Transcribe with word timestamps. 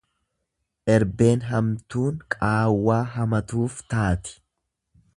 Erbeen 0.93 1.43
hamtuun 1.51 2.17
qaawwaa 2.37 2.99
hamatuuf 3.19 3.81
taati. 3.95 4.39